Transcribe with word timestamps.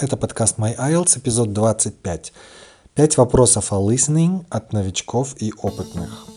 Это 0.00 0.16
подкаст 0.16 0.58
My 0.58 0.76
IELTS, 0.78 1.18
эпизод 1.18 1.52
25. 1.52 2.32
Пять 2.94 3.16
вопросов 3.16 3.72
о 3.72 3.84
listening 3.84 4.44
от 4.48 4.72
новичков 4.72 5.34
и 5.42 5.52
опытных. 5.60 6.28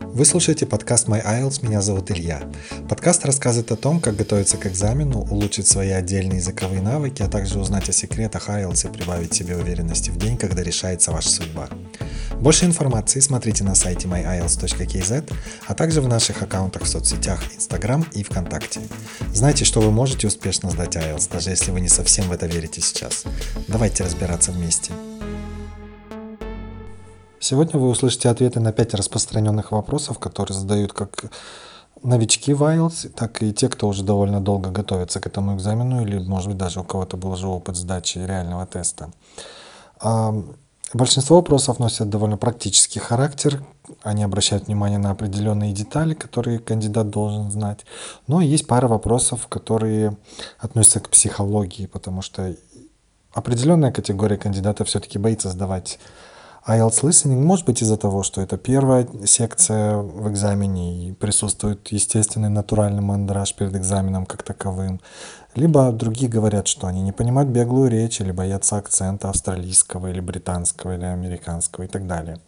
Вы 0.00 0.24
слушаете 0.24 0.64
подкаст 0.64 1.06
My 1.06 1.22
IELTS, 1.22 1.66
меня 1.66 1.82
зовут 1.82 2.10
Илья. 2.10 2.50
Подкаст 2.88 3.26
рассказывает 3.26 3.70
о 3.72 3.76
том, 3.76 4.00
как 4.00 4.16
готовиться 4.16 4.56
к 4.56 4.66
экзамену, 4.66 5.20
улучшить 5.20 5.66
свои 5.66 5.90
отдельные 5.90 6.38
языковые 6.38 6.80
навыки, 6.80 7.22
а 7.22 7.28
также 7.28 7.58
узнать 7.58 7.90
о 7.90 7.92
секретах 7.92 8.48
IELTS 8.48 8.88
и 8.88 8.92
прибавить 8.96 9.34
себе 9.34 9.58
уверенности 9.58 10.08
в 10.08 10.16
день, 10.16 10.38
когда 10.38 10.62
решается 10.62 11.12
ваша 11.12 11.28
судьба. 11.28 11.68
Больше 12.42 12.64
информации 12.64 13.20
смотрите 13.20 13.62
на 13.62 13.76
сайте 13.76 14.08
myiles.kz, 14.08 15.32
а 15.68 15.74
также 15.74 16.00
в 16.00 16.08
наших 16.08 16.42
аккаунтах 16.42 16.82
в 16.82 16.88
соцсетях 16.88 17.40
Instagram 17.54 18.04
и 18.14 18.24
ВКонтакте. 18.24 18.80
Знайте, 19.32 19.64
что 19.64 19.80
вы 19.80 19.92
можете 19.92 20.26
успешно 20.26 20.68
сдать 20.68 20.96
IELTS, 20.96 21.30
даже 21.32 21.50
если 21.50 21.70
вы 21.70 21.80
не 21.80 21.88
совсем 21.88 22.24
в 22.24 22.32
это 22.32 22.46
верите 22.46 22.80
сейчас. 22.80 23.22
Давайте 23.68 24.02
разбираться 24.02 24.50
вместе. 24.50 24.92
Сегодня 27.38 27.78
вы 27.78 27.88
услышите 27.88 28.28
ответы 28.28 28.58
на 28.58 28.72
5 28.72 28.94
распространенных 28.94 29.70
вопросов, 29.70 30.18
которые 30.18 30.58
задают 30.58 30.92
как 30.92 31.26
новички 32.02 32.54
в 32.54 32.64
IELTS, 32.64 33.10
так 33.10 33.40
и 33.40 33.52
те, 33.52 33.68
кто 33.68 33.86
уже 33.86 34.02
довольно 34.02 34.40
долго 34.40 34.70
готовится 34.70 35.20
к 35.20 35.28
этому 35.28 35.54
экзамену, 35.54 36.02
или, 36.02 36.18
может 36.18 36.48
быть, 36.48 36.58
даже 36.58 36.80
у 36.80 36.84
кого-то 36.84 37.16
был 37.16 37.30
уже 37.30 37.46
опыт 37.46 37.76
сдачи 37.76 38.18
реального 38.18 38.66
теста. 38.66 39.12
Большинство 40.92 41.36
вопросов 41.36 41.78
носят 41.78 42.10
довольно 42.10 42.36
практический 42.36 42.98
характер, 43.00 43.64
они 44.02 44.24
обращают 44.24 44.66
внимание 44.66 44.98
на 44.98 45.10
определенные 45.10 45.72
детали, 45.72 46.12
которые 46.12 46.58
кандидат 46.58 47.08
должен 47.08 47.50
знать. 47.50 47.86
Но 48.26 48.42
есть 48.42 48.66
пара 48.66 48.88
вопросов, 48.88 49.46
которые 49.48 50.16
относятся 50.58 51.00
к 51.00 51.08
психологии, 51.08 51.86
потому 51.86 52.20
что 52.20 52.54
определенная 53.32 53.90
категория 53.90 54.36
кандидатов 54.36 54.88
все-таки 54.88 55.18
боится 55.18 55.48
сдавать 55.48 55.98
IELTS 56.66 57.02
listening 57.02 57.42
может 57.42 57.66
быть 57.66 57.82
из-за 57.82 57.96
того, 57.96 58.22
что 58.22 58.40
это 58.40 58.56
первая 58.56 59.08
секция 59.26 59.96
в 59.96 60.30
экзамене 60.30 61.08
и 61.08 61.12
присутствует 61.12 61.88
естественный 61.88 62.50
натуральный 62.50 63.02
мандраж 63.02 63.52
перед 63.54 63.74
экзаменом 63.74 64.26
как 64.26 64.44
таковым. 64.44 65.00
Либо 65.56 65.90
другие 65.90 66.30
говорят, 66.30 66.68
что 66.68 66.86
они 66.86 67.02
не 67.02 67.10
понимают 67.10 67.50
беглую 67.50 67.90
речь 67.90 68.20
или 68.20 68.30
боятся 68.30 68.76
акцента 68.76 69.28
австралийского 69.28 70.06
или 70.06 70.20
британского 70.20 70.94
или 70.94 71.04
американского 71.04 71.84
и 71.84 71.88
так 71.88 72.06
далее. 72.06 72.38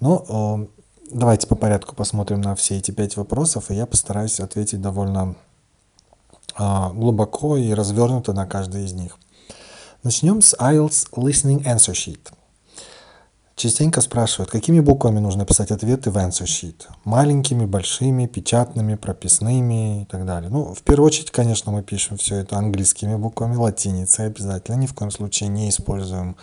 Но 0.00 0.24
э, 0.28 0.66
давайте 1.12 1.46
по 1.46 1.54
порядку 1.54 1.94
посмотрим 1.94 2.40
на 2.40 2.54
все 2.54 2.78
эти 2.78 2.90
пять 2.90 3.18
вопросов, 3.18 3.70
и 3.70 3.74
я 3.74 3.84
постараюсь 3.84 4.40
ответить 4.40 4.80
довольно 4.80 5.36
э, 6.58 6.88
глубоко 6.94 7.58
и 7.58 7.74
развернуто 7.74 8.32
на 8.32 8.46
каждый 8.46 8.86
из 8.86 8.94
них. 8.94 9.18
Начнем 10.02 10.40
с 10.40 10.54
IELTS 10.54 11.10
Listening 11.12 11.64
Answer 11.64 11.92
Sheet. 11.92 12.32
Частенько 13.58 14.00
спрашивают, 14.00 14.52
какими 14.52 14.78
буквами 14.78 15.18
нужно 15.18 15.44
писать 15.44 15.72
ответы 15.72 16.12
в 16.12 16.16
answer 16.16 16.44
sheet. 16.44 16.86
Маленькими, 17.02 17.64
большими, 17.64 18.26
печатными, 18.26 18.94
прописными 18.94 20.02
и 20.02 20.04
так 20.04 20.24
далее. 20.24 20.48
Ну, 20.48 20.72
в 20.74 20.82
первую 20.82 21.08
очередь, 21.08 21.32
конечно, 21.32 21.72
мы 21.72 21.82
пишем 21.82 22.18
все 22.18 22.36
это 22.36 22.56
английскими 22.56 23.16
буквами, 23.16 23.56
латиницей 23.56 24.26
обязательно. 24.26 24.76
Ни 24.76 24.86
в 24.86 24.94
коем 24.94 25.10
случае 25.10 25.48
не 25.48 25.70
используем 25.70 26.36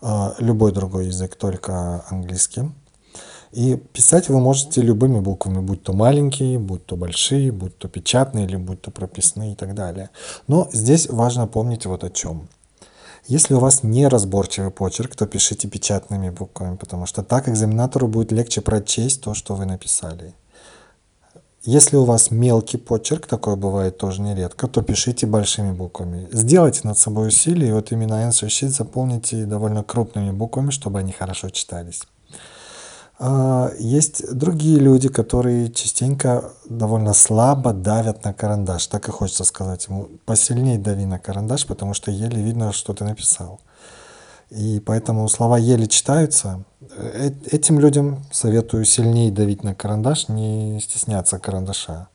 э, 0.00 0.30
любой 0.38 0.70
другой 0.70 1.06
язык, 1.06 1.34
только 1.34 2.04
английский. 2.08 2.70
И 3.50 3.74
писать 3.74 4.28
вы 4.28 4.38
можете 4.38 4.80
любыми 4.80 5.18
буквами, 5.18 5.58
будь 5.58 5.82
то 5.82 5.92
маленькие, 5.92 6.60
будь 6.60 6.86
то 6.86 6.94
большие, 6.94 7.50
будь 7.50 7.76
то 7.78 7.88
печатные 7.88 8.46
или 8.46 8.54
будь 8.54 8.80
то 8.80 8.92
прописные 8.92 9.54
и 9.54 9.56
так 9.56 9.74
далее. 9.74 10.10
Но 10.46 10.68
здесь 10.72 11.08
важно 11.08 11.48
помнить 11.48 11.84
вот 11.84 12.04
о 12.04 12.10
чем. 12.10 12.48
Если 13.28 13.52
у 13.52 13.58
вас 13.58 13.82
неразборчивый 13.82 14.70
почерк, 14.70 15.14
то 15.14 15.26
пишите 15.26 15.68
печатными 15.68 16.30
буквами, 16.30 16.76
потому 16.76 17.04
что 17.04 17.22
так 17.22 17.46
экзаменатору 17.46 18.08
будет 18.08 18.32
легче 18.32 18.62
прочесть 18.62 19.20
то, 19.20 19.34
что 19.34 19.54
вы 19.54 19.66
написали. 19.66 20.32
Если 21.62 21.98
у 21.98 22.04
вас 22.04 22.30
мелкий 22.30 22.78
почерк, 22.78 23.26
такое 23.26 23.56
бывает 23.56 23.98
тоже 23.98 24.22
нередко, 24.22 24.66
то 24.66 24.80
пишите 24.80 25.26
большими 25.26 25.72
буквами. 25.72 26.26
Сделайте 26.32 26.80
над 26.84 26.96
собой 26.96 27.28
усилие, 27.28 27.68
и 27.68 27.72
вот 27.72 27.92
именно 27.92 28.26
answer 28.26 28.46
sheet 28.46 28.68
заполните 28.68 29.44
довольно 29.44 29.84
крупными 29.84 30.30
буквами, 30.30 30.70
чтобы 30.70 31.00
они 31.00 31.12
хорошо 31.12 31.50
читались. 31.50 32.04
А, 33.20 33.72
есть 33.78 34.32
другие 34.32 34.78
люди, 34.78 35.08
которые 35.08 35.70
частенько 35.70 36.52
довольно 36.68 37.14
слабо 37.14 37.72
давят 37.72 38.24
на 38.24 38.32
карандаш. 38.32 38.86
Так 38.86 39.08
и 39.08 39.12
хочется 39.12 39.44
сказать 39.44 39.86
ему, 39.88 40.08
посильнее 40.24 40.78
дави 40.78 41.04
на 41.04 41.18
карандаш, 41.18 41.66
потому 41.66 41.94
что 41.94 42.10
еле 42.10 42.40
видно, 42.40 42.72
что 42.72 42.94
ты 42.94 43.04
написал. 43.04 43.60
И 44.50 44.80
поэтому 44.80 45.28
слова 45.28 45.58
еле 45.58 45.88
читаются. 45.88 46.64
Э, 46.96 47.30
этим 47.50 47.80
людям 47.80 48.24
советую 48.30 48.84
сильнее 48.84 49.32
давить 49.32 49.64
на 49.64 49.74
карандаш, 49.74 50.28
не 50.28 50.80
стесняться 50.80 51.38
карандаша. 51.38 52.08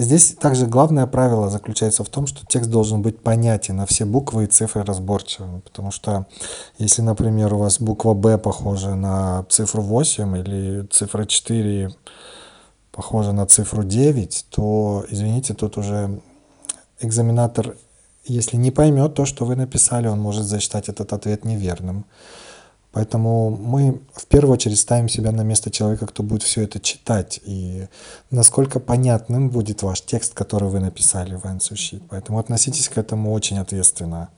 Здесь 0.00 0.34
также 0.34 0.66
главное 0.66 1.06
правило 1.06 1.50
заключается 1.50 2.04
в 2.04 2.08
том, 2.08 2.26
что 2.26 2.46
текст 2.46 2.70
должен 2.70 3.02
быть 3.02 3.22
понятен, 3.22 3.76
на 3.76 3.84
все 3.84 4.06
буквы 4.06 4.44
и 4.44 4.46
цифры 4.46 4.82
разборчивыми. 4.82 5.60
Потому 5.60 5.90
что 5.90 6.26
если, 6.78 7.02
например, 7.02 7.52
у 7.52 7.58
вас 7.58 7.78
буква 7.78 8.14
«Б» 8.14 8.38
похожа 8.38 8.94
на 8.94 9.44
цифру 9.50 9.82
8 9.82 10.38
или 10.38 10.86
цифра 10.86 11.26
4 11.26 11.94
похожа 12.92 13.32
на 13.32 13.44
цифру 13.44 13.84
9, 13.84 14.46
то, 14.48 15.04
извините, 15.10 15.52
тут 15.52 15.76
уже 15.76 16.22
экзаменатор, 17.00 17.76
если 18.24 18.56
не 18.56 18.70
поймет 18.70 19.12
то, 19.12 19.26
что 19.26 19.44
вы 19.44 19.54
написали, 19.54 20.08
он 20.08 20.18
может 20.18 20.44
засчитать 20.44 20.88
этот 20.88 21.12
ответ 21.12 21.44
неверным. 21.44 22.06
Поэтому 22.92 23.50
мы 23.50 24.00
в 24.14 24.26
первую 24.26 24.54
очередь 24.54 24.78
ставим 24.78 25.08
себя 25.08 25.30
на 25.30 25.42
место 25.42 25.70
человека, 25.70 26.06
кто 26.06 26.22
будет 26.22 26.42
все 26.42 26.62
это 26.62 26.80
читать, 26.80 27.40
и 27.44 27.86
насколько 28.30 28.80
понятным 28.80 29.48
будет 29.48 29.82
ваш 29.82 30.00
текст, 30.00 30.34
который 30.34 30.68
вы 30.68 30.80
написали 30.80 31.36
в 31.36 31.44
answer 31.44 31.74
sheet. 31.74 32.02
Поэтому 32.08 32.38
относитесь 32.38 32.88
к 32.88 32.98
этому 32.98 33.32
очень 33.32 33.58
ответственно, 33.58 34.30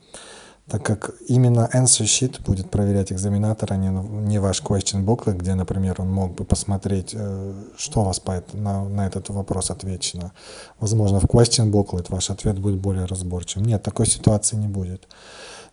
так 0.67 0.85
как 0.85 1.15
именно 1.27 1.67
answer 1.73 2.05
sheet 2.05 2.43
будет 2.45 2.69
проверять 2.69 3.11
экзаменатор, 3.11 3.73
а 3.73 3.75
не, 3.75 3.89
не 3.89 4.39
ваш 4.39 4.61
question 4.61 5.03
booklet, 5.03 5.33
где, 5.33 5.55
например, 5.55 5.99
он 5.99 6.11
мог 6.11 6.35
бы 6.35 6.45
посмотреть, 6.45 7.11
э, 7.13 7.53
что 7.75 8.01
у 8.01 8.03
вас 8.05 8.19
по, 8.19 8.41
на, 8.53 8.87
на 8.87 9.07
этот 9.07 9.29
вопрос 9.29 9.71
отвечено. 9.71 10.31
Возможно, 10.79 11.19
в 11.19 11.25
question 11.25 11.71
booklet 11.71 12.05
ваш 12.09 12.29
ответ 12.29 12.59
будет 12.59 12.79
более 12.79 13.05
разборчивым. 13.05 13.67
Нет, 13.67 13.83
такой 13.83 14.05
ситуации 14.05 14.55
не 14.55 14.67
будет. 14.67 15.07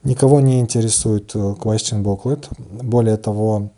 Никого 0.03 0.41
не 0.41 0.61
интересует 0.61 1.35
э, 1.35 1.39
question 1.39 2.03
booklet. 2.03 2.49
Более 2.83 3.19
того, 3.19 3.71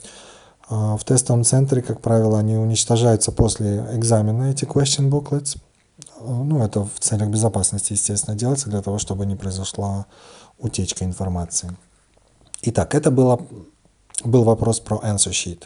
э, 0.71 0.97
в 0.97 1.03
тестовом 1.05 1.43
центре, 1.43 1.83
как 1.83 2.01
правило, 2.01 2.39
они 2.39 2.57
уничтожаются 2.57 3.33
после 3.33 3.85
экзамена, 3.93 4.51
эти 4.53 4.65
question 4.65 5.11
booklets. 5.11 5.59
Э, 6.21 6.25
ну, 6.25 6.63
это 6.63 6.85
в 6.85 7.01
целях 7.01 7.29
безопасности, 7.29 7.95
естественно, 7.95 8.37
делается 8.37 8.71
для 8.71 8.83
того, 8.83 8.99
чтобы 8.99 9.27
не 9.27 9.35
произошла 9.35 10.07
утечка 10.59 11.05
информации. 11.05 11.77
Итак, 12.63 12.95
это 12.95 13.11
было, 13.11 13.41
был 14.25 14.45
вопрос 14.45 14.79
про 14.79 14.99
answer 14.99 15.33
sheet. 15.33 15.65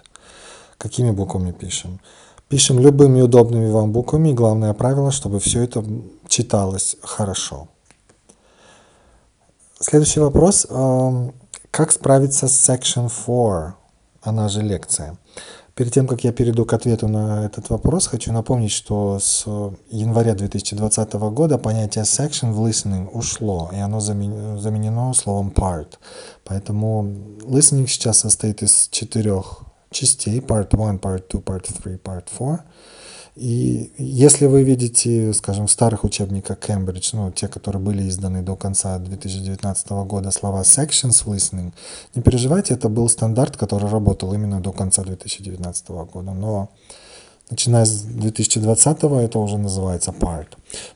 Какими 0.78 1.10
буквами 1.10 1.52
пишем? 1.52 2.00
Пишем 2.48 2.78
любыми 2.78 3.20
удобными 3.20 3.68
вам 3.68 3.92
буквами. 3.92 4.32
Главное 4.32 4.72
правило, 4.72 5.10
чтобы 5.10 5.38
все 5.38 5.62
это 5.62 5.84
читалось 6.28 6.96
хорошо. 7.02 7.68
Следующий 9.88 10.18
вопрос. 10.18 10.66
Как 11.70 11.92
справиться 11.92 12.48
с 12.48 12.68
Section 12.68 13.08
4, 13.08 13.74
она 14.20 14.48
же 14.48 14.60
лекция? 14.62 15.16
Перед 15.76 15.92
тем, 15.92 16.08
как 16.08 16.24
я 16.24 16.32
перейду 16.32 16.64
к 16.64 16.72
ответу 16.72 17.06
на 17.06 17.46
этот 17.46 17.70
вопрос, 17.70 18.08
хочу 18.08 18.32
напомнить, 18.32 18.72
что 18.72 19.20
с 19.20 19.46
января 19.88 20.34
2020 20.34 21.12
года 21.12 21.56
понятие 21.58 22.02
section 22.02 22.50
в 22.50 22.66
listening 22.66 23.08
ушло, 23.12 23.70
и 23.72 23.76
оно 23.78 24.00
заменено 24.00 25.14
словом 25.14 25.52
part. 25.54 25.98
Поэтому 26.42 27.04
listening 27.42 27.86
сейчас 27.86 28.18
состоит 28.18 28.64
из 28.64 28.88
четырех 28.90 29.60
частей. 29.92 30.40
Part 30.40 30.70
1, 30.72 30.98
Part 30.98 31.28
2, 31.30 31.40
Part 31.42 31.72
3, 31.80 31.94
Part 31.98 32.24
4. 32.36 32.58
И 33.36 33.92
если 33.98 34.46
вы 34.46 34.62
видите, 34.62 35.34
скажем, 35.34 35.66
в 35.66 35.70
старых 35.70 36.04
учебниках 36.04 36.58
Cambridge, 36.58 37.10
ну, 37.12 37.30
те, 37.30 37.48
которые 37.48 37.82
были 37.82 38.08
изданы 38.08 38.42
до 38.42 38.56
конца 38.56 38.98
2019 38.98 39.90
года, 40.06 40.30
слова 40.30 40.62
sections 40.62 41.26
listening, 41.26 41.72
не 42.14 42.22
переживайте, 42.22 42.72
это 42.72 42.88
был 42.88 43.10
стандарт, 43.10 43.58
который 43.58 43.90
работал 43.90 44.32
именно 44.32 44.62
до 44.62 44.72
конца 44.72 45.02
2019 45.02 45.88
года. 45.88 46.32
Но 46.32 46.70
начиная 47.50 47.84
с 47.84 48.00
2020 48.00 49.04
это 49.04 49.38
уже 49.38 49.58
называется 49.58 50.12
part. 50.12 50.48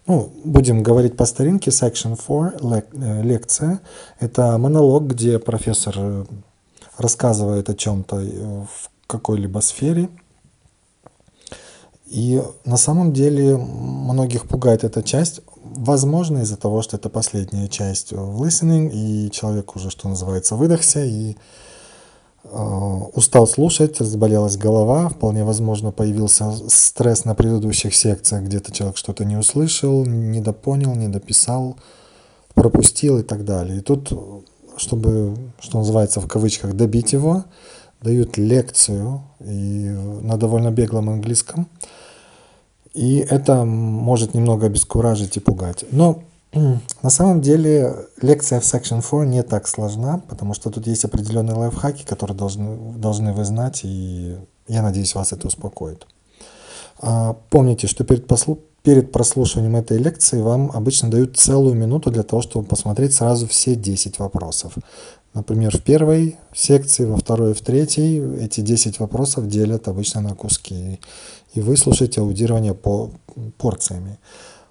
Ну, 0.07 0.33
будем 0.43 0.83
говорить 0.83 1.19
по 1.19 1.27
старинке, 1.27 1.71
section 1.71 2.17
4, 2.17 2.85
э, 2.93 3.23
лекция, 3.23 3.81
это 4.19 4.57
монолог, 4.57 5.09
где 5.09 5.39
профессор 5.39 6.27
рассказывает 6.97 7.69
о 7.69 7.75
чем-то 7.75 8.17
э, 8.19 8.65
в 8.65 8.91
какой-либо 9.07 9.61
сфере, 9.61 10.09
и 12.11 12.43
на 12.65 12.77
самом 12.77 13.13
деле 13.13 13.57
многих 13.57 14.49
пугает 14.49 14.83
эта 14.83 15.01
часть, 15.01 15.43
возможно, 15.63 16.39
из-за 16.39 16.57
того, 16.57 16.83
что 16.83 16.97
это 16.97 17.09
последняя 17.09 17.69
часть 17.69 18.11
в 18.11 18.43
listening, 18.43 18.91
и 18.93 19.31
человек 19.31 19.77
уже, 19.77 19.91
что 19.91 20.09
называется, 20.09 20.57
выдохся 20.57 21.05
и 21.05 21.37
э, 22.43 22.49
устал 23.15 23.47
слушать, 23.47 24.01
разболелась 24.01 24.57
голова, 24.57 25.09
вполне 25.09 25.45
возможно, 25.45 25.93
появился 25.93 26.53
стресс 26.69 27.25
на 27.25 27.37
предыдущих 27.37 27.95
секциях, 27.95 28.43
где-то 28.43 28.73
человек 28.73 28.97
что-то 28.97 29.25
не 29.25 29.37
услышал, 29.37 30.05
недопонял, 30.05 30.97
недописал, 30.97 31.77
пропустил 32.55 33.21
и 33.21 33.23
так 33.23 33.45
далее. 33.45 33.79
И 33.79 33.83
тут, 33.83 34.13
чтобы, 34.77 35.37
что 35.61 35.79
называется, 35.79 36.21
в 36.21 36.27
кавычках, 36.27 36.75
добить 36.75 37.13
его, 37.13 37.45
дают 38.03 38.37
лекцию 38.37 39.23
и 39.39 39.97
на 40.23 40.37
довольно 40.37 40.73
беглом 40.73 41.09
английском– 41.09 41.69
и 42.95 43.19
это 43.19 43.65
может 43.65 44.35
немного 44.35 44.67
обескуражить 44.67 45.37
и 45.37 45.41
пугать. 45.41 45.85
Но 45.91 46.23
на 46.53 47.11
самом 47.11 47.41
деле 47.41 47.95
лекция 48.21 48.61
в 48.61 48.65
Section 48.65 49.03
4 49.03 49.27
не 49.27 49.43
так 49.43 49.69
сложна, 49.69 50.21
потому 50.29 50.55
что 50.55 50.71
тут 50.71 50.87
есть 50.87 51.05
определенные 51.05 51.55
лайфхаки, 51.55 52.05
которые 52.05 52.37
должны, 52.37 52.99
должны 52.99 53.33
вы 53.33 53.45
знать, 53.45 53.81
и 53.85 54.37
я 54.67 54.83
надеюсь, 54.83 55.15
вас 55.15 55.33
это 55.33 55.47
успокоит. 55.47 56.07
А, 56.99 57.37
помните, 57.51 57.87
что 57.87 58.03
перед, 58.03 58.27
послу, 58.27 58.59
перед 58.83 59.13
прослушиванием 59.13 59.77
этой 59.77 59.99
лекции 59.99 60.43
вам 60.43 60.73
обычно 60.75 61.09
дают 61.09 61.37
целую 61.37 61.75
минуту 61.75 62.11
для 62.11 62.25
того, 62.25 62.43
чтобы 62.43 62.67
посмотреть 62.67 63.15
сразу 63.15 63.47
все 63.47 63.77
10 63.77 64.19
вопросов. 64.19 64.75
Например, 65.33 65.77
в 65.77 65.83
первой 65.83 66.37
секции, 66.53 67.05
во 67.05 67.17
второй 67.17 67.53
и 67.53 67.55
в 67.55 67.61
третьей 67.61 68.19
эти 68.41 68.61
10 68.61 68.99
вопросов 68.99 69.47
делят 69.47 69.87
обычно 69.87 70.21
на 70.21 70.35
куски 70.35 70.99
и 71.55 71.61
вы 71.61 71.77
слушаете 71.77 72.21
аудирование 72.21 72.75
по 72.75 73.11
порциями. 73.59 74.19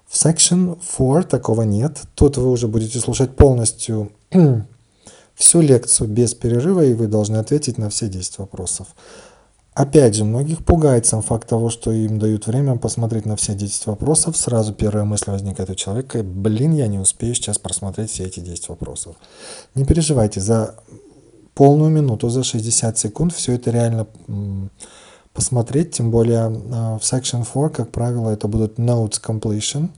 В 0.06 0.14
Section 0.14 0.78
4 0.80 1.22
такого 1.22 1.62
нет. 1.62 1.98
Тут 2.14 2.36
вы 2.36 2.50
уже 2.50 2.66
будете 2.68 2.98
слушать 2.98 3.36
полностью 3.36 4.10
всю 5.34 5.60
лекцию 5.60 6.08
без 6.08 6.34
перерыва, 6.34 6.84
и 6.84 6.94
вы 6.94 7.06
должны 7.06 7.36
ответить 7.36 7.78
на 7.78 7.90
все 7.90 8.08
10 8.08 8.38
вопросов. 8.38 8.88
Опять 9.72 10.16
же, 10.16 10.24
многих 10.24 10.64
пугает 10.64 11.06
сам 11.06 11.22
факт 11.22 11.48
того, 11.48 11.70
что 11.70 11.92
им 11.92 12.18
дают 12.18 12.46
время 12.46 12.76
посмотреть 12.76 13.24
на 13.24 13.36
все 13.36 13.54
10 13.54 13.86
вопросов. 13.86 14.36
Сразу 14.36 14.74
первая 14.74 15.04
мысль 15.04 15.30
возникает 15.30 15.70
у 15.70 15.74
человека, 15.74 16.22
блин, 16.24 16.72
я 16.72 16.88
не 16.88 16.98
успею 16.98 17.34
сейчас 17.34 17.58
просмотреть 17.58 18.10
все 18.10 18.24
эти 18.24 18.40
10 18.40 18.68
вопросов. 18.68 19.14
Не 19.76 19.84
переживайте, 19.84 20.40
за 20.40 20.74
полную 21.54 21.90
минуту, 21.90 22.28
за 22.30 22.42
60 22.42 22.98
секунд 22.98 23.32
все 23.32 23.52
это 23.52 23.70
реально 23.70 24.06
посмотреть, 25.32 25.92
тем 25.92 26.10
более 26.10 26.46
а, 26.46 26.98
в 26.98 27.02
Section 27.02 27.44
4, 27.44 27.68
как 27.70 27.90
правило, 27.90 28.30
это 28.30 28.48
будут 28.48 28.78
Notes 28.78 29.20
Completion, 29.22 29.90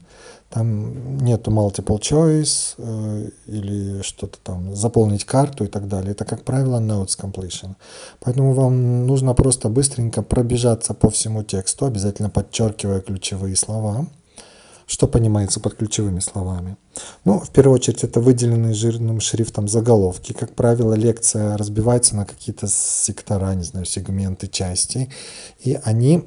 там 0.53 1.17
нету 1.17 1.49
multiple 1.49 1.99
choice 1.99 2.75
э, 2.77 3.29
или 3.47 4.03
что-то 4.03 4.37
там, 4.43 4.75
заполнить 4.75 5.25
карту 5.25 5.63
и 5.63 5.67
так 5.67 5.87
далее. 5.87 6.11
Это, 6.11 6.25
как 6.25 6.43
правило, 6.43 6.79
notes 6.79 7.19
completion. 7.19 7.71
Поэтому 8.19 8.53
вам 8.53 9.07
нужно 9.07 9.33
просто 9.33 9.69
быстренько 9.69 10.21
пробежаться 10.21 10.93
по 10.93 11.09
всему 11.09 11.41
тексту, 11.41 11.87
обязательно 11.87 12.29
подчеркивая 12.29 13.01
ключевые 13.01 13.55
слова 13.55 14.05
что 14.85 15.07
понимается 15.07 15.59
под 15.59 15.75
ключевыми 15.75 16.19
словами. 16.19 16.77
Ну, 17.25 17.39
в 17.39 17.49
первую 17.49 17.75
очередь, 17.75 18.03
это 18.03 18.19
выделенные 18.19 18.73
жирным 18.73 19.19
шрифтом 19.19 19.67
заголовки. 19.67 20.33
Как 20.33 20.55
правило, 20.55 20.93
лекция 20.93 21.57
разбивается 21.57 22.15
на 22.15 22.25
какие-то 22.25 22.67
сектора, 22.67 23.53
не 23.53 23.63
знаю, 23.63 23.85
сегменты, 23.85 24.47
части, 24.47 25.09
и 25.59 25.79
они 25.83 26.23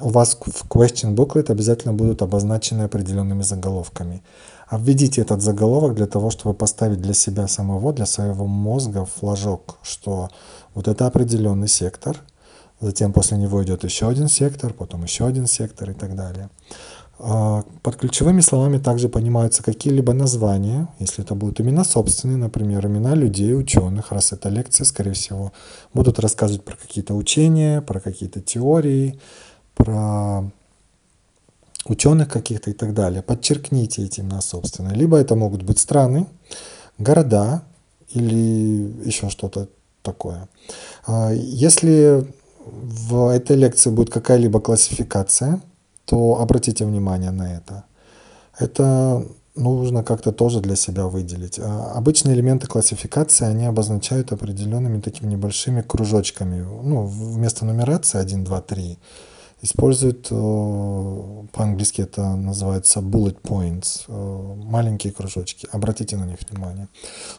у 0.00 0.10
вас 0.10 0.38
в 0.40 0.66
question 0.66 1.14
booklet 1.14 1.50
обязательно 1.50 1.92
будут 1.92 2.22
обозначены 2.22 2.82
определенными 2.82 3.42
заголовками. 3.42 4.22
Обведите 4.68 5.22
этот 5.22 5.40
заголовок 5.40 5.94
для 5.94 6.06
того, 6.06 6.30
чтобы 6.30 6.54
поставить 6.54 7.00
для 7.00 7.14
себя 7.14 7.48
самого, 7.48 7.92
для 7.92 8.06
своего 8.06 8.46
мозга 8.46 9.06
флажок, 9.06 9.78
что 9.82 10.28
вот 10.74 10.88
это 10.88 11.06
определенный 11.06 11.68
сектор, 11.68 12.20
затем 12.80 13.12
после 13.12 13.38
него 13.38 13.64
идет 13.64 13.84
еще 13.84 14.08
один 14.08 14.28
сектор, 14.28 14.72
потом 14.72 15.04
еще 15.04 15.26
один 15.26 15.46
сектор 15.46 15.90
и 15.90 15.94
так 15.94 16.14
далее. 16.14 16.50
А, 17.20 17.64
под 17.82 17.96
ключевыми 17.96 18.40
словами 18.40 18.78
также 18.78 19.08
понимаются 19.08 19.62
какие-либо 19.62 20.12
названия, 20.12 20.88
если 21.00 21.24
это 21.24 21.34
будут 21.34 21.60
имена 21.60 21.84
собственные, 21.84 22.36
например, 22.36 22.86
имена 22.86 23.14
людей, 23.14 23.54
ученых, 23.56 24.12
раз 24.12 24.32
это 24.32 24.48
лекция, 24.48 24.84
скорее 24.84 25.12
всего, 25.12 25.52
будут 25.92 26.20
рассказывать 26.20 26.64
про 26.64 26.76
какие-то 26.76 27.14
учения, 27.14 27.80
про 27.80 27.98
какие-то 28.00 28.40
теории, 28.40 29.18
про 29.74 30.48
ученых 31.86 32.28
каких-то 32.28 32.70
и 32.70 32.72
так 32.72 32.94
далее. 32.94 33.22
Подчеркните 33.22 34.04
эти 34.04 34.20
имена 34.20 34.40
собственные. 34.40 34.94
Либо 34.94 35.16
это 35.16 35.34
могут 35.34 35.62
быть 35.62 35.80
страны, 35.80 36.26
города 36.98 37.62
или 38.10 38.92
еще 39.04 39.28
что-то 39.28 39.68
такое. 40.02 40.48
А, 41.06 41.32
если 41.32 42.26
в 42.64 43.28
этой 43.28 43.56
лекции 43.56 43.90
будет 43.90 44.10
какая-либо 44.10 44.60
классификация, 44.60 45.60
то 46.08 46.40
обратите 46.40 46.86
внимание 46.86 47.30
на 47.30 47.54
это. 47.54 47.84
Это 48.58 49.26
нужно 49.54 50.02
как-то 50.02 50.32
тоже 50.32 50.60
для 50.60 50.74
себя 50.76 51.06
выделить. 51.06 51.58
А, 51.58 51.92
обычные 51.96 52.34
элементы 52.34 52.66
классификации, 52.66 53.44
они 53.44 53.66
обозначают 53.66 54.32
определенными 54.32 55.00
такими 55.00 55.30
небольшими 55.32 55.82
кружочками. 55.82 56.64
Ну, 56.82 57.04
вместо 57.04 57.66
нумерации 57.66 58.18
1, 58.18 58.44
2, 58.44 58.60
3 58.60 58.98
используют, 59.60 60.28
э, 60.30 61.44
по-английски 61.52 62.02
это 62.02 62.36
называется 62.36 63.00
bullet 63.00 63.40
points, 63.42 64.04
э, 64.08 64.54
маленькие 64.64 65.12
кружочки. 65.12 65.68
Обратите 65.72 66.16
на 66.16 66.24
них 66.24 66.38
внимание. 66.48 66.88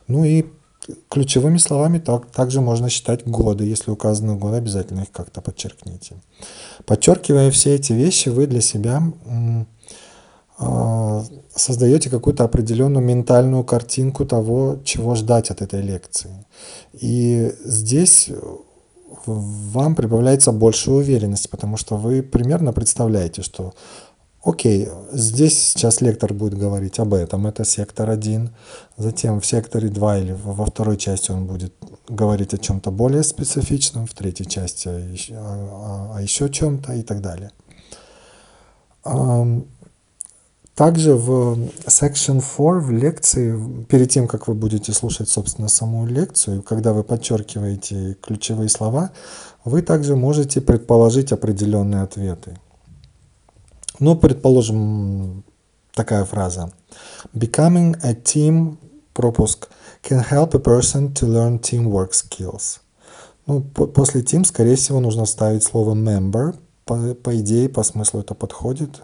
Ну 0.08 0.26
и 0.26 0.46
ключевыми 1.10 1.58
словами 1.58 2.00
так, 2.00 2.28
также 2.28 2.62
можно 2.62 2.90
считать 2.90 3.26
годы. 3.26 3.66
Если 3.66 3.92
указаны 3.92 4.36
годы, 4.36 4.58
обязательно 4.58 5.02
их 5.02 5.12
как-то 5.12 5.42
подчеркните. 5.42 6.16
Подчеркивая 6.86 7.52
все 7.52 7.76
эти 7.76 7.94
вещи, 7.94 8.30
вы 8.30 8.48
для 8.48 8.62
себя 8.62 9.04
э, 10.60 11.22
создаете 11.56 12.10
какую-то 12.10 12.44
определенную 12.44 13.06
ментальную 13.06 13.64
картинку 13.64 14.26
того, 14.26 14.80
чего 14.84 15.16
ждать 15.16 15.52
от 15.52 15.62
этой 15.62 15.82
лекции. 15.82 16.46
И 16.94 17.54
здесь 17.64 18.30
вам 19.26 19.96
прибавляется 19.96 20.52
больше 20.52 20.92
уверенности, 20.92 21.48
потому 21.48 21.78
что 21.78 21.98
вы 21.98 22.24
примерно 22.24 22.74
представляете, 22.74 23.42
что 23.42 23.74
Окей, 24.42 24.88
здесь 25.12 25.58
сейчас 25.60 26.00
лектор 26.00 26.34
будет 26.34 26.58
говорить 26.58 26.98
об 27.00 27.14
этом, 27.14 27.46
это 27.46 27.66
сектор 27.66 28.10
1. 28.10 28.50
Затем 28.98 29.42
в 29.42 29.46
секторе 29.46 29.90
2 29.90 30.18
или 30.20 30.32
во 30.32 30.66
второй 30.66 30.96
части 30.96 31.32
он 31.32 31.46
будет 31.46 31.74
говорить 32.08 32.54
о 32.54 32.58
чем-то 32.58 32.90
более 32.90 33.24
специфичном, 33.24 34.08
в 34.08 34.14
третьей 34.14 34.46
части 34.48 34.88
о, 35.34 36.12
о, 36.14 36.18
о 36.18 36.22
еще 36.22 36.50
чем-то 36.50 36.94
и 36.94 37.04
так 37.04 37.22
далее. 37.22 37.52
Также 40.76 41.16
в 41.16 41.60
Section 41.88 42.42
4 42.42 42.80
в 42.80 42.92
лекции, 42.92 43.84
перед 43.90 44.10
тем, 44.10 44.30
как 44.30 44.48
вы 44.48 44.54
будете 44.54 44.94
слушать, 44.94 45.28
собственно, 45.28 45.68
саму 45.68 46.06
лекцию, 46.06 46.64
когда 46.64 46.94
вы 46.94 47.04
подчеркиваете 47.04 48.16
ключевые 48.22 48.70
слова, 48.70 49.12
вы 49.66 49.82
также 49.82 50.16
можете 50.16 50.62
предположить 50.62 51.34
определенные 51.34 52.04
ответы. 52.04 52.58
Ну, 54.00 54.16
предположим, 54.16 55.44
такая 55.94 56.24
фраза. 56.26 56.72
Becoming 57.34 57.98
a 58.04 58.14
team 58.14 58.78
пропуск 59.14 59.68
can 60.02 60.24
help 60.30 60.54
a 60.54 60.60
person 60.60 61.14
to 61.14 61.28
learn 61.28 61.60
teamwork 61.60 62.12
skills. 62.12 62.80
Ну, 63.46 63.62
по 63.62 63.88
после 63.88 64.22
team, 64.22 64.46
скорее 64.46 64.76
всего, 64.76 65.00
нужно 65.00 65.26
вставить 65.26 65.64
слово 65.64 65.96
member. 65.96 66.56
По, 66.86 67.14
по 67.14 67.38
идее, 67.40 67.68
по 67.68 67.84
смыслу 67.84 68.22
это 68.22 68.34
подходит. 68.34 69.02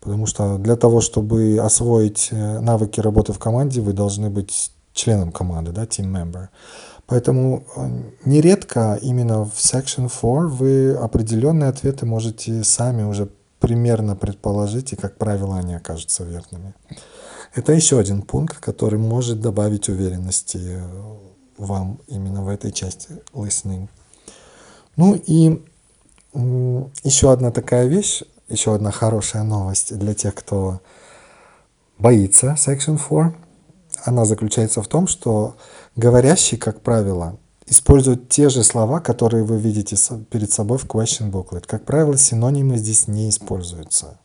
Потому 0.00 0.26
что 0.26 0.58
для 0.58 0.76
того, 0.76 1.00
чтобы 1.00 1.58
освоить 1.62 2.28
э, 2.30 2.60
навыки 2.60 3.00
работы 3.00 3.32
в 3.32 3.38
команде, 3.38 3.80
вы 3.80 3.92
должны 3.92 4.30
быть 4.30 4.72
членом 4.92 5.32
команды, 5.32 5.72
да, 5.72 5.84
team 5.84 6.12
member. 6.12 6.48
Поэтому 7.06 7.64
э, 7.76 7.88
нередко 8.24 8.98
именно 9.00 9.44
в 9.44 9.54
Section 9.54 10.08
4 10.08 10.46
вы 10.48 10.94
определенные 10.94 11.70
ответы 11.70 12.06
можете 12.06 12.64
сами 12.64 13.02
уже 13.02 13.28
примерно 13.60 14.16
предположить, 14.16 14.92
и, 14.92 14.96
как 14.96 15.16
правило, 15.16 15.56
они 15.56 15.74
окажутся 15.74 16.24
верными. 16.24 16.74
Это 17.54 17.72
еще 17.72 17.98
один 17.98 18.22
пункт, 18.22 18.58
который 18.58 18.98
может 18.98 19.40
добавить 19.40 19.88
уверенности 19.88 20.58
э, 20.58 21.18
вам 21.56 22.00
именно 22.06 22.44
в 22.44 22.48
этой 22.48 22.72
части 22.72 23.08
listening. 23.32 23.88
Ну 24.96 25.14
и 25.14 25.64
еще 27.02 27.32
одна 27.32 27.50
такая 27.50 27.86
вещь, 27.86 28.22
еще 28.48 28.74
одна 28.74 28.90
хорошая 28.90 29.42
новость 29.42 29.96
для 29.96 30.14
тех, 30.14 30.34
кто 30.34 30.80
боится 31.98 32.56
Section 32.58 32.98
4. 32.98 33.34
Она 34.04 34.24
заключается 34.24 34.82
в 34.82 34.88
том, 34.88 35.06
что 35.06 35.56
говорящий, 35.96 36.56
как 36.56 36.80
правило, 36.82 37.38
используют 37.70 38.28
те 38.28 38.48
же 38.48 38.64
слова, 38.64 39.00
которые 39.00 39.44
вы 39.44 39.58
видите 39.58 39.96
перед 40.30 40.52
собой 40.52 40.78
в 40.78 40.86
question 40.86 41.30
booklet. 41.30 41.64
Как 41.66 41.84
правило, 41.84 42.16
синонимы 42.16 42.76
здесь 42.76 43.08
не 43.08 43.28
используются. 43.28 44.18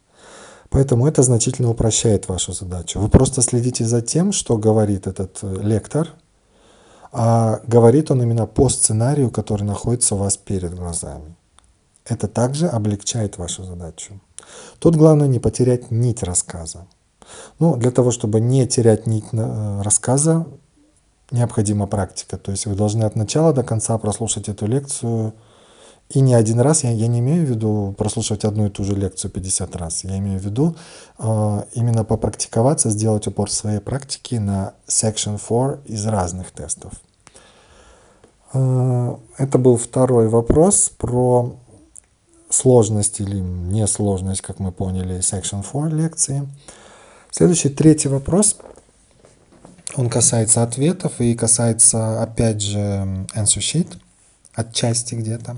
Поэтому 0.69 1.07
это 1.07 1.21
значительно 1.21 1.69
упрощает 1.69 2.27
вашу 2.27 2.53
задачу. 2.53 3.00
Вы 3.00 3.07
просто 3.07 3.41
следите 3.41 3.85
за 3.85 4.01
тем, 4.01 4.31
что 4.31 4.57
говорит 4.57 5.05
этот 5.05 5.38
э, 5.43 5.57
лектор, 5.62 6.09
а 7.12 7.59
говорит 7.67 8.09
он 8.09 8.23
именно 8.23 8.47
по 8.47 8.69
сценарию, 8.69 9.29
который 9.29 9.63
находится 9.63 10.15
у 10.15 10.17
вас 10.17 10.35
перед 10.35 10.73
глазами. 10.73 11.35
Это 12.05 12.27
также 12.27 12.67
облегчает 12.67 13.38
вашу 13.38 13.63
задачу. 13.63 14.19
Тут 14.79 14.95
главное 14.95 15.27
не 15.27 15.39
потерять 15.39 15.91
нить 15.91 16.23
рассказа. 16.23 16.88
Ну, 17.59 17.75
для 17.75 17.91
того, 17.91 18.09
чтобы 18.09 18.39
не 18.39 18.67
терять 18.67 19.05
нить 19.05 19.25
э, 19.31 19.81
рассказа, 19.83 20.47
необходима 21.33 21.87
практика. 21.87 22.37
То 22.37 22.51
есть 22.51 22.65
вы 22.65 22.75
должны 22.75 23.03
от 23.03 23.15
начала 23.15 23.53
до 23.53 23.63
конца 23.63 23.97
прослушать 23.97 24.47
эту 24.47 24.65
лекцию. 24.67 25.33
И 26.09 26.21
не 26.21 26.35
один 26.35 26.59
раз, 26.59 26.83
я, 26.83 26.91
я 26.91 27.07
не 27.07 27.19
имею 27.19 27.45
в 27.45 27.49
виду 27.49 27.95
прослушать 27.97 28.45
одну 28.45 28.67
и 28.67 28.69
ту 28.69 28.83
же 28.83 28.93
лекцию 28.93 29.31
50 29.31 29.75
раз. 29.75 30.03
Я 30.03 30.17
имею 30.19 30.39
в 30.39 30.43
виду 30.43 30.75
э, 31.17 31.63
именно 31.73 32.03
попрактиковаться, 32.03 32.89
сделать 32.91 33.25
упор 33.25 33.49
своей 33.49 33.79
практики 33.79 34.35
на 34.35 34.73
Section 34.87 35.39
4 35.39 35.81
из 35.85 36.05
разных 36.05 36.51
тестов. 36.51 36.93
Э, 38.53 39.15
это 39.37 39.57
был 39.57 39.77
второй 39.77 40.27
вопрос 40.27 40.91
про 40.97 41.55
сложность 42.49 43.19
или 43.19 43.39
несложность, 43.39 44.41
как 44.41 44.59
мы 44.59 44.71
поняли, 44.71 45.17
Section 45.17 45.63
4 45.63 45.89
лекции. 45.89 46.47
Следующий, 47.31 47.69
третий 47.69 48.09
вопрос. 48.09 48.57
Он 49.95 50.09
касается 50.09 50.63
ответов 50.63 51.21
и 51.21 51.35
касается, 51.35 52.21
опять 52.21 52.62
же, 52.62 52.79
answer 53.35 53.59
sheet, 53.59 53.95
отчасти 54.53 55.13
где-то. 55.13 55.57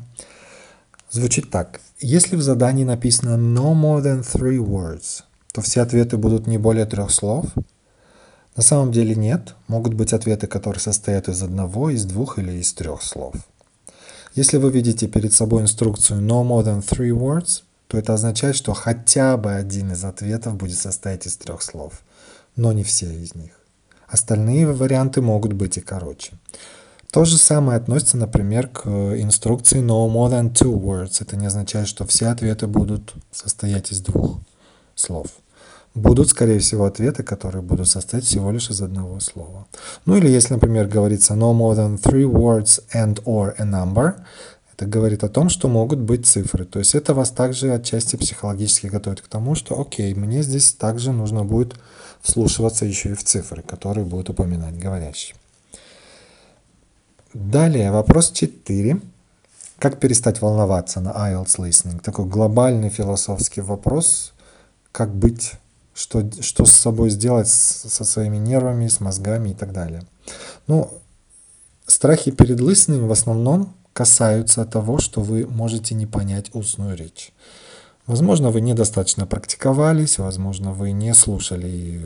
Звучит 1.10 1.50
так. 1.50 1.80
Если 2.02 2.36
в 2.36 2.42
задании 2.42 2.84
написано 2.84 3.36
no 3.36 3.74
more 3.74 4.04
than 4.04 4.22
three 4.22 4.58
words, 4.58 5.24
то 5.54 5.62
все 5.62 5.82
ответы 5.82 6.18
будут 6.18 6.48
не 6.48 6.58
более 6.58 6.86
трех 6.86 7.12
слов. 7.12 7.46
На 8.58 8.64
самом 8.64 8.92
деле 8.92 9.16
нет. 9.16 9.56
Могут 9.70 9.94
быть 9.94 10.12
ответы, 10.12 10.48
которые 10.48 10.82
состоят 10.82 11.30
из 11.30 11.42
одного, 11.42 11.90
из 11.90 12.04
двух 12.04 12.38
или 12.38 12.52
из 12.54 12.74
трех 12.74 13.02
слов. 13.04 13.36
Если 14.34 14.58
вы 14.58 14.70
видите 14.70 15.08
перед 15.08 15.34
собой 15.34 15.62
инструкцию 15.62 16.20
no 16.20 16.46
more 16.46 16.66
than 16.66 16.82
three 16.82 17.12
words, 17.12 17.64
то 17.88 17.98
это 17.98 18.14
означает, 18.14 18.58
что 18.58 18.74
хотя 18.74 19.38
бы 19.38 19.54
один 19.54 19.94
из 19.94 20.04
ответов 20.04 20.56
будет 20.56 20.78
состоять 20.78 21.26
из 21.26 21.38
трех 21.38 21.62
слов, 21.62 22.02
но 22.58 22.74
не 22.74 22.84
все 22.84 23.10
из 23.10 23.34
них. 23.36 23.65
Остальные 24.16 24.72
варианты 24.72 25.22
могут 25.22 25.52
быть 25.52 25.76
и 25.76 25.82
короче. 25.82 26.32
То 27.12 27.26
же 27.26 27.38
самое 27.38 27.78
относится, 27.78 28.16
например, 28.16 28.70
к 28.70 28.88
инструкции 28.88 29.82
no 29.82 30.10
more 30.10 30.32
than 30.32 30.54
two 30.54 30.74
words. 30.74 31.18
Это 31.20 31.36
не 31.36 31.48
означает, 31.48 31.90
что 31.90 32.06
все 32.06 32.28
ответы 32.28 32.66
будут 32.66 33.14
состоять 33.34 33.92
из 33.92 34.00
двух 34.00 34.40
слов. 34.96 35.28
Будут, 35.96 36.30
скорее 36.30 36.60
всего, 36.60 36.86
ответы, 36.86 37.24
которые 37.24 37.62
будут 37.62 37.90
состоять 37.90 38.24
всего 38.24 38.52
лишь 38.52 38.70
из 38.70 38.82
одного 38.82 39.20
слова. 39.20 39.68
Ну 40.06 40.16
или 40.16 40.30
если, 40.30 40.54
например, 40.54 40.88
говорится 40.88 41.34
no 41.34 41.54
more 41.54 41.76
than 41.76 42.02
three 42.02 42.24
words 42.24 42.82
and 42.94 43.22
or 43.26 43.54
a 43.58 43.66
number, 43.66 44.14
это 44.76 44.88
говорит 44.88 45.24
о 45.24 45.30
том, 45.30 45.48
что 45.48 45.70
могут 45.70 46.00
быть 46.00 46.26
цифры. 46.26 46.66
То 46.66 46.80
есть 46.80 46.96
это 46.96 47.14
вас 47.14 47.32
также 47.32 47.74
отчасти 47.74 48.18
психологически 48.18 48.88
готовит 48.88 49.22
к 49.22 49.28
тому, 49.28 49.56
что 49.56 49.80
окей, 49.80 50.14
мне 50.14 50.44
здесь 50.44 50.74
также 50.74 51.14
нужно 51.14 51.46
будет 51.46 51.76
вслушиваться 52.22 52.86
еще 52.86 53.12
и 53.12 53.14
в 53.14 53.24
цифры, 53.24 53.62
которые 53.62 54.06
будут 54.06 54.30
упоминать 54.30 54.78
говорящий. 54.78 55.34
Далее, 57.34 57.92
вопрос 57.92 58.32
4. 58.32 59.00
Как 59.80 60.00
перестать 60.00 60.42
волноваться 60.42 61.00
на 61.00 61.10
IELTS 61.10 61.58
listening? 61.58 62.02
Такой 62.02 62.26
глобальный 62.26 62.90
философский 62.90 63.62
вопрос. 63.62 64.34
Как 64.92 65.14
быть, 65.16 65.54
что, 65.94 66.30
что 66.42 66.66
с 66.66 66.72
собой 66.72 67.12
сделать 67.12 67.48
со 67.48 68.04
своими 68.04 68.38
нервами, 68.38 68.88
с 68.88 69.00
мозгами 69.00 69.50
и 69.50 69.54
так 69.54 69.72
далее. 69.72 70.04
Ну, 70.68 70.92
страхи 71.88 72.32
перед 72.32 72.60
listening 72.60 73.08
в 73.08 73.12
основном 73.12 73.74
касаются 73.96 74.66
того, 74.66 75.00
что 75.00 75.22
вы 75.22 75.48
можете 75.48 75.96
не 75.96 76.06
понять 76.06 76.54
устную 76.54 76.98
речь. 76.98 77.32
Возможно, 78.08 78.52
вы 78.52 78.60
недостаточно 78.60 79.26
практиковались, 79.26 80.18
возможно, 80.20 80.74
вы 80.74 80.92
не 80.92 81.14
слушали 81.14 82.02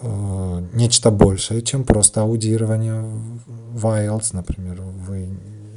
э, 0.00 0.66
нечто 0.72 1.10
большее, 1.10 1.60
чем 1.60 1.84
просто 1.84 2.22
аудирование 2.22 3.02
в 3.44 3.86
IELTS, 3.86 4.30
например. 4.32 4.80
Вы 4.80 5.28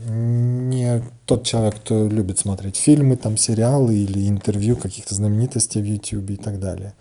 не 0.07 1.03
тот 1.25 1.43
человек, 1.43 1.75
кто 1.75 2.07
любит 2.07 2.39
смотреть 2.39 2.77
фильмы, 2.77 3.17
там, 3.17 3.36
сериалы 3.36 3.95
или 3.95 4.29
интервью 4.29 4.77
каких-то 4.77 5.13
знаменитостей 5.13 5.81
в 5.81 5.86
YouTube 5.86 6.29
и 6.29 6.38
так 6.38 6.57
далее. 6.57 6.93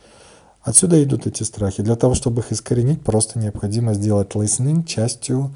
Отсюда 0.63 1.01
идут 1.03 1.29
эти 1.29 1.45
страхи. 1.45 1.85
Для 1.85 1.95
того, 1.95 2.15
чтобы 2.15 2.41
их 2.41 2.51
искоренить, 2.51 3.03
просто 3.03 3.39
необходимо 3.39 3.95
сделать 3.95 4.35
listening 4.35 4.85
частью 4.85 5.55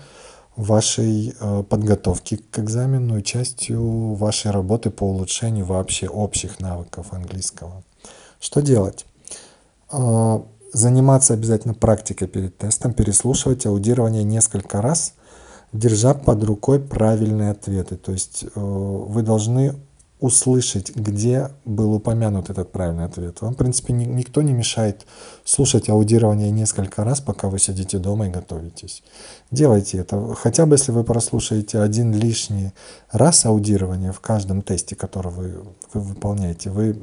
вашей 0.56 1.34
э, 1.38 1.62
подготовки 1.68 2.36
к 2.36 2.58
экзамену 2.58 3.18
и 3.18 3.22
частью 3.22 4.14
вашей 4.14 4.50
работы 4.50 4.90
по 4.90 5.04
улучшению 5.04 5.64
вообще 5.64 6.08
общих 6.08 6.60
навыков 6.60 7.08
английского. 7.12 7.82
Что 8.38 8.60
делать? 8.60 9.06
Э, 9.90 10.40
заниматься 10.72 11.34
обязательно 11.34 11.74
практикой 11.74 12.28
перед 12.28 12.56
тестом, 12.58 12.92
переслушивать 12.92 13.66
аудирование 13.66 14.24
несколько 14.24 14.82
раз, 14.82 15.14
держа 15.72 16.14
под 16.14 16.44
рукой 16.44 16.80
правильные 16.80 17.50
ответы. 17.50 17.96
То 17.96 18.12
есть 18.12 18.44
э, 18.44 18.48
вы 18.54 19.22
должны 19.22 19.74
услышать, 20.22 20.94
где 20.94 21.50
был 21.64 21.92
упомянут 21.94 22.48
этот 22.48 22.70
правильный 22.70 23.04
ответ. 23.04 23.40
Вам, 23.40 23.54
в 23.54 23.56
принципе, 23.56 23.92
ни, 23.92 24.04
никто 24.04 24.40
не 24.40 24.52
мешает 24.52 25.04
слушать 25.44 25.88
аудирование 25.88 26.52
несколько 26.52 27.02
раз, 27.02 27.20
пока 27.20 27.48
вы 27.48 27.58
сидите 27.58 27.98
дома 27.98 28.28
и 28.28 28.30
готовитесь. 28.30 29.02
Делайте 29.50 29.98
это. 29.98 30.34
Хотя 30.34 30.64
бы 30.64 30.76
если 30.76 30.92
вы 30.92 31.02
прослушаете 31.02 31.80
один 31.80 32.14
лишний 32.14 32.70
раз 33.10 33.44
аудирование 33.44 34.12
в 34.12 34.20
каждом 34.20 34.62
тесте, 34.62 34.94
который 34.94 35.32
вы, 35.32 35.64
вы 35.92 36.00
выполняете, 36.00 36.70
вы 36.70 36.96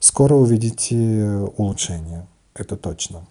скоро 0.00 0.34
увидите 0.34 1.48
улучшение. 1.56 2.26
Это 2.54 2.76
точно. 2.76 3.26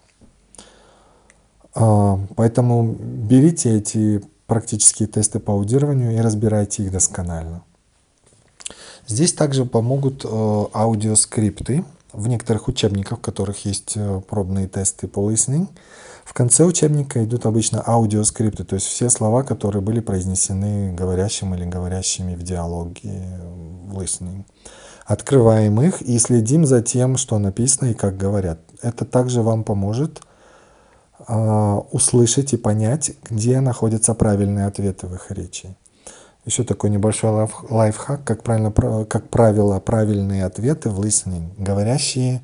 А, 1.74 2.18
поэтому 2.36 2.96
берите 2.98 3.76
эти 3.76 4.22
практические 4.46 5.08
тесты 5.08 5.40
по 5.40 5.52
аудированию 5.52 6.16
и 6.16 6.20
разбирайте 6.20 6.84
их 6.84 6.90
досконально. 6.90 7.62
Здесь 9.10 9.32
также 9.32 9.64
помогут 9.64 10.24
э, 10.24 10.64
аудиоскрипты. 10.72 11.84
В 12.12 12.28
некоторых 12.28 12.68
учебниках, 12.68 13.18
в 13.18 13.22
которых 13.22 13.64
есть 13.64 13.94
э, 13.96 14.20
пробные 14.28 14.68
тесты 14.68 15.08
по 15.08 15.28
listening, 15.28 15.66
в 16.24 16.32
конце 16.32 16.64
учебника 16.64 17.24
идут 17.24 17.44
обычно 17.44 17.82
аудиоскрипты, 17.84 18.62
то 18.62 18.76
есть 18.76 18.86
все 18.86 19.10
слова, 19.10 19.42
которые 19.42 19.82
были 19.82 19.98
произнесены 19.98 20.92
говорящим 20.92 21.56
или 21.56 21.64
говорящими 21.64 22.36
в 22.36 22.44
диалоге 22.44 23.40
в 23.88 23.98
listening. 23.98 24.44
Открываем 25.06 25.82
их 25.82 26.02
и 26.02 26.16
следим 26.20 26.64
за 26.64 26.80
тем, 26.80 27.16
что 27.16 27.40
написано 27.40 27.88
и 27.88 27.94
как 27.94 28.16
говорят. 28.16 28.60
Это 28.80 29.04
также 29.04 29.42
вам 29.42 29.64
поможет 29.64 30.20
э, 31.26 31.80
услышать 31.90 32.52
и 32.52 32.56
понять, 32.56 33.10
где 33.28 33.58
находятся 33.58 34.14
правильные 34.14 34.66
ответы 34.66 35.08
в 35.08 35.14
их 35.16 35.32
речи. 35.32 35.76
Еще 36.46 36.64
такой 36.64 36.90
небольшой 36.90 37.30
лайф, 37.30 37.64
лайфхак, 37.70 38.24
как, 38.24 38.42
правильно, 38.42 38.72
как 39.04 39.28
правило, 39.28 39.78
правильные 39.78 40.44
ответы 40.44 40.90
в 40.90 41.00
listening, 41.00 41.50
говорящие 41.58 42.42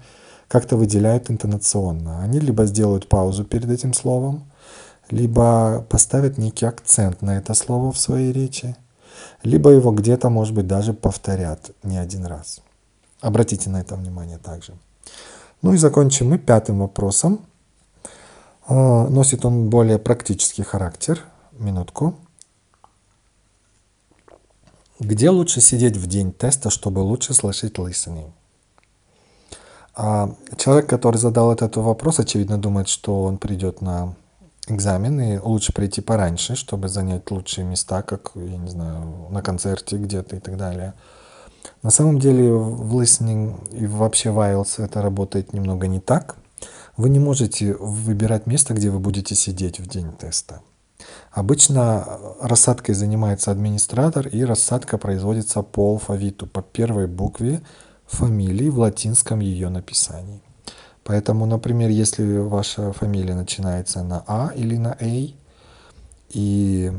как-то 0.49 0.77
выделяют 0.77 1.31
интонационно. 1.31 2.23
Они 2.23 2.39
либо 2.39 2.67
сделают 2.67 3.09
паузу 3.09 3.45
перед 3.45 3.71
этим 3.71 3.93
словом, 3.95 4.45
либо 5.11 5.85
поставят 5.89 6.39
некий 6.39 6.67
акцент 6.67 7.23
на 7.23 7.39
это 7.39 7.55
слово 7.55 7.91
в 7.93 7.99
своей 7.99 8.33
речи, 8.33 8.77
либо 9.43 9.71
его 9.71 9.93
где-то, 9.93 10.29
может 10.29 10.55
быть, 10.55 10.67
даже 10.67 10.93
повторят 10.93 11.71
не 11.83 11.99
один 11.99 12.27
раз. 12.27 12.61
Обратите 13.21 13.71
на 13.71 13.81
это 13.81 13.97
внимание 13.97 14.39
также. 14.39 14.75
Ну 15.63 15.73
и 15.73 15.79
закончим 15.79 16.31
мы 16.31 16.39
пятым 16.39 16.81
вопросом. 16.81 17.41
А, 18.69 19.09
носит 19.09 19.45
он 19.45 19.71
более 19.71 19.99
практический 19.99 20.63
характер. 20.63 21.23
Минутку. 21.53 22.15
Где 24.99 25.29
лучше 25.29 25.61
сидеть 25.61 25.97
в 25.99 26.07
день 26.07 26.33
теста, 26.33 26.71
чтобы 26.71 27.01
лучше 27.01 27.35
слышать 27.35 27.75
listening? 27.75 28.31
А 29.95 30.35
человек, 30.57 30.89
который 30.89 31.17
задал 31.17 31.53
этот 31.53 31.77
вопрос, 31.77 32.19
очевидно 32.19 32.57
думает, 32.57 32.89
что 32.89 33.25
он 33.25 33.37
придет 33.37 33.83
на 33.83 34.15
экзамен, 34.69 35.21
и 35.21 35.39
лучше 35.39 35.75
прийти 35.75 36.01
пораньше, 36.01 36.57
чтобы 36.57 36.89
занять 36.89 37.31
лучшие 37.31 37.67
места, 37.67 38.01
как, 38.03 38.33
я 38.37 38.57
не 38.57 38.71
знаю, 38.71 39.29
на 39.31 39.43
концерте 39.43 39.99
где-то 39.99 40.37
и 40.37 40.41
так 40.41 40.57
далее. 40.57 40.95
На 41.83 41.91
самом 41.91 42.19
деле 42.19 42.53
в 42.53 42.99
listening 42.99 43.55
и 43.73 43.87
вообще 43.87 44.31
в 44.31 44.39
IELTS 44.39 44.83
это 44.83 45.03
работает 45.03 45.53
немного 45.53 45.89
не 45.89 46.01
так. 46.01 46.37
Вы 46.97 47.11
не 47.11 47.19
можете 47.19 47.75
выбирать 47.75 48.47
место, 48.47 48.73
где 48.73 48.89
вы 48.89 48.99
будете 48.99 49.35
сидеть 49.35 49.79
в 49.79 49.87
день 49.87 50.13
теста. 50.13 50.63
Обычно 51.37 52.19
рассадкой 52.41 52.95
занимается 52.95 53.51
администратор, 53.51 54.27
и 54.27 54.43
рассадка 54.43 54.97
производится 54.97 55.61
по 55.61 55.91
алфавиту, 55.91 56.47
по 56.47 56.63
первой 56.63 57.07
букве 57.07 57.61
фамилии 58.07 58.71
в 58.71 58.79
латинском 58.79 59.41
ее 59.41 59.69
написании. 59.69 60.41
Поэтому, 61.05 61.45
например, 61.45 61.91
если 61.91 62.39
ваша 62.39 62.95
фамилия 62.95 63.35
начинается 63.35 64.03
на 64.03 64.25
А 64.27 64.51
или 64.57 64.79
на 64.79 64.97
А, 64.99 65.35
и, 66.31 66.93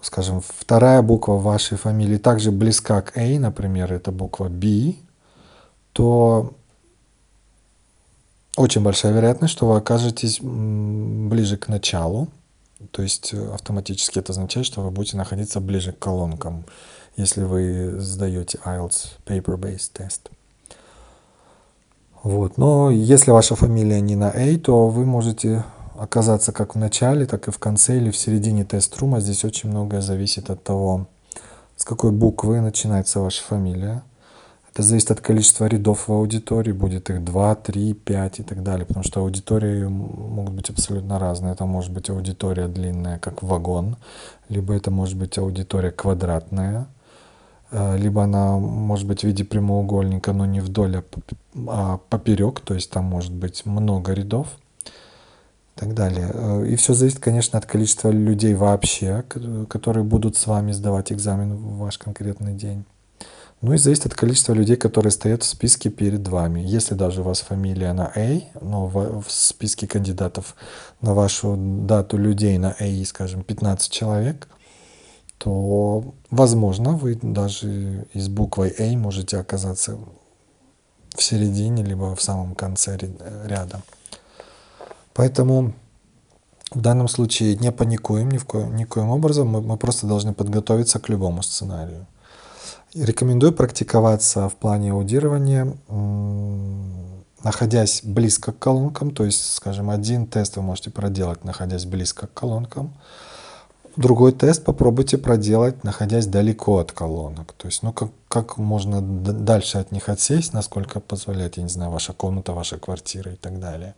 скажем, 0.00 0.40
вторая 0.40 1.02
буква 1.02 1.32
вашей 1.32 1.76
фамилии 1.76 2.18
также 2.18 2.52
близка 2.52 3.02
к 3.02 3.16
А, 3.16 3.40
например, 3.40 3.92
это 3.92 4.12
буква 4.12 4.48
B, 4.48 4.94
то 5.92 6.54
очень 8.56 8.82
большая 8.84 9.12
вероятность, 9.12 9.54
что 9.54 9.66
вы 9.66 9.76
окажетесь 9.76 10.38
ближе 10.40 11.56
к 11.56 11.66
началу, 11.66 12.28
то 12.90 13.02
есть 13.02 13.34
э, 13.34 13.52
автоматически 13.52 14.18
это 14.18 14.32
означает, 14.32 14.66
что 14.66 14.80
вы 14.80 14.90
будете 14.90 15.16
находиться 15.16 15.60
ближе 15.60 15.92
к 15.92 15.98
колонкам, 15.98 16.64
если 17.16 17.42
вы 17.42 17.96
сдаете 17.98 18.58
IELTS 18.64 19.18
paper-based 19.26 19.90
тест. 19.92 20.30
Вот. 22.22 22.56
Но 22.56 22.90
если 22.90 23.30
ваша 23.30 23.54
фамилия 23.54 24.00
не 24.00 24.16
на 24.16 24.30
A, 24.30 24.58
то 24.58 24.88
вы 24.88 25.04
можете 25.04 25.64
оказаться 25.98 26.52
как 26.52 26.74
в 26.74 26.78
начале, 26.78 27.26
так 27.26 27.48
и 27.48 27.50
в 27.50 27.58
конце 27.58 27.98
или 27.98 28.10
в 28.10 28.16
середине 28.16 28.64
тест-рума. 28.64 29.20
Здесь 29.20 29.44
очень 29.44 29.68
многое 29.68 30.00
зависит 30.00 30.50
от 30.50 30.62
того, 30.64 31.06
с 31.76 31.84
какой 31.84 32.12
буквы 32.12 32.60
начинается 32.60 33.20
ваша 33.20 33.42
фамилия. 33.42 34.02
Это 34.74 34.82
зависит 34.82 35.12
от 35.12 35.20
количества 35.20 35.66
рядов 35.66 36.08
в 36.08 36.12
аудитории, 36.12 36.72
будет 36.72 37.08
их 37.08 37.24
2, 37.24 37.54
3, 37.54 37.94
5 37.94 38.40
и 38.40 38.42
так 38.42 38.64
далее, 38.64 38.84
потому 38.84 39.04
что 39.04 39.20
аудитории 39.20 39.84
могут 39.84 40.52
быть 40.52 40.68
абсолютно 40.68 41.20
разные. 41.20 41.52
Это 41.52 41.64
может 41.64 41.92
быть 41.92 42.10
аудитория 42.10 42.66
длинная, 42.66 43.20
как 43.20 43.44
вагон, 43.44 43.96
либо 44.48 44.74
это 44.74 44.90
может 44.90 45.16
быть 45.16 45.38
аудитория 45.38 45.92
квадратная, 45.92 46.88
э, 47.70 47.96
либо 47.98 48.24
она 48.24 48.58
может 48.58 49.06
быть 49.06 49.20
в 49.20 49.24
виде 49.24 49.44
прямоугольника, 49.44 50.32
но 50.32 50.44
не 50.44 50.58
вдоль, 50.58 50.96
а, 50.96 51.02
а 51.68 51.98
поперек, 52.08 52.58
то 52.58 52.74
есть 52.74 52.90
там 52.90 53.04
может 53.04 53.32
быть 53.32 53.64
много 53.66 54.12
рядов 54.12 54.48
и 54.86 54.90
так 55.78 55.94
далее. 55.94 56.32
Э, 56.34 56.66
и 56.66 56.74
все 56.74 56.94
зависит, 56.94 57.20
конечно, 57.20 57.60
от 57.60 57.66
количества 57.66 58.10
людей 58.10 58.54
вообще, 58.54 59.24
которые 59.68 60.02
будут 60.02 60.36
с 60.36 60.48
вами 60.48 60.72
сдавать 60.72 61.12
экзамен 61.12 61.54
в 61.54 61.78
ваш 61.78 61.96
конкретный 61.96 62.54
день. 62.54 62.84
Ну 63.64 63.72
и 63.72 63.78
зависит 63.78 64.04
от 64.04 64.14
количества 64.14 64.52
людей, 64.52 64.76
которые 64.76 65.10
стоят 65.10 65.42
в 65.42 65.46
списке 65.46 65.88
перед 65.88 66.28
вами. 66.28 66.60
Если 66.60 66.94
даже 66.94 67.22
у 67.22 67.24
вас 67.24 67.40
фамилия 67.40 67.94
на 67.94 68.12
A, 68.14 68.42
но 68.60 68.86
в, 68.86 69.24
списке 69.28 69.86
кандидатов 69.86 70.54
на 71.00 71.14
вашу 71.14 71.56
дату 71.56 72.18
людей 72.18 72.58
на 72.58 72.76
A, 72.78 73.04
скажем, 73.06 73.42
15 73.42 73.90
человек, 73.90 74.48
то, 75.38 76.14
возможно, 76.30 76.90
вы 76.90 77.14
даже 77.14 78.06
из 78.12 78.28
буквой 78.28 78.74
A 78.78 78.98
можете 78.98 79.38
оказаться 79.38 79.98
в 81.16 81.22
середине, 81.22 81.82
либо 81.82 82.14
в 82.14 82.20
самом 82.20 82.54
конце 82.54 82.98
ряда. 83.46 83.80
Поэтому 85.14 85.72
в 86.70 86.82
данном 86.82 87.08
случае 87.08 87.56
не 87.56 87.72
паникуем 87.72 88.30
ни 88.30 88.36
в 88.36 88.44
коем, 88.44 88.76
никоим 88.76 89.08
образом, 89.08 89.48
мы, 89.48 89.62
мы 89.62 89.78
просто 89.78 90.06
должны 90.06 90.34
подготовиться 90.34 90.98
к 90.98 91.08
любому 91.08 91.42
сценарию. 91.42 92.06
Рекомендую 92.94 93.52
практиковаться 93.52 94.48
в 94.48 94.54
плане 94.54 94.92
аудирования, 94.92 95.76
находясь 97.42 98.02
близко 98.04 98.52
к 98.52 98.58
колонкам, 98.60 99.10
то 99.10 99.24
есть, 99.24 99.54
скажем, 99.54 99.90
один 99.90 100.28
тест 100.28 100.56
вы 100.56 100.62
можете 100.62 100.90
проделать, 100.90 101.42
находясь 101.44 101.86
близко 101.86 102.28
к 102.28 102.34
колонкам, 102.34 102.94
другой 103.96 104.30
тест 104.30 104.64
попробуйте 104.64 105.18
проделать, 105.18 105.82
находясь 105.82 106.26
далеко 106.26 106.78
от 106.78 106.92
колонок. 106.92 107.52
То 107.54 107.66
есть, 107.66 107.82
ну, 107.82 107.92
как, 107.92 108.10
как 108.28 108.58
можно 108.58 109.00
дальше 109.00 109.78
от 109.78 109.90
них 109.90 110.08
отсесть, 110.08 110.52
насколько 110.52 111.00
позволяет, 111.00 111.56
я 111.56 111.64
не 111.64 111.68
знаю, 111.68 111.90
ваша 111.90 112.12
комната, 112.12 112.52
ваша 112.52 112.78
квартира 112.78 113.32
и 113.32 113.36
так 113.36 113.58
далее. 113.58 113.96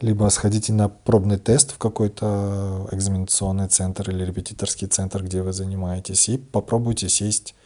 Либо 0.00 0.28
сходите 0.28 0.72
на 0.72 0.88
пробный 0.88 1.38
тест 1.38 1.72
в 1.72 1.78
какой-то 1.78 2.88
экзаменационный 2.92 3.66
центр 3.66 4.10
или 4.10 4.24
репетиторский 4.24 4.86
центр, 4.86 5.24
где 5.24 5.42
вы 5.42 5.52
занимаетесь, 5.52 6.28
и 6.28 6.38
попробуйте 6.38 7.08
сесть 7.08 7.56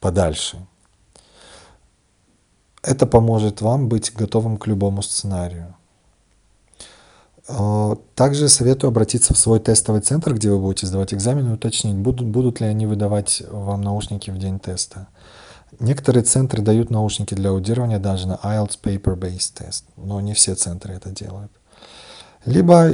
подальше. 0.00 0.58
Это 2.82 3.06
поможет 3.06 3.60
вам 3.60 3.88
быть 3.88 4.12
готовым 4.14 4.56
к 4.56 4.66
любому 4.66 5.02
сценарию. 5.02 5.74
А, 7.48 7.96
также 8.14 8.48
советую 8.48 8.88
обратиться 8.88 9.34
в 9.34 9.38
свой 9.38 9.58
тестовый 9.58 10.00
центр, 10.00 10.34
где 10.34 10.50
вы 10.50 10.58
будете 10.58 10.86
сдавать 10.86 11.14
экзамен, 11.14 11.50
и 11.50 11.54
уточнить, 11.54 11.96
будут, 11.96 12.28
будут 12.28 12.60
ли 12.60 12.66
они 12.66 12.86
выдавать 12.86 13.42
вам 13.50 13.82
наушники 13.82 14.30
в 14.30 14.38
день 14.38 14.60
теста. 14.60 15.08
Некоторые 15.80 16.24
центры 16.24 16.62
дают 16.62 16.90
наушники 16.90 17.34
для 17.34 17.50
аудирования 17.50 17.98
даже 17.98 18.26
на 18.26 18.34
IELTS 18.34 18.78
Paper-Based 18.82 19.52
тест, 19.54 19.84
но 19.96 20.20
не 20.20 20.34
все 20.34 20.54
центры 20.54 20.94
это 20.94 21.10
делают. 21.10 21.52
Либо, 22.44 22.90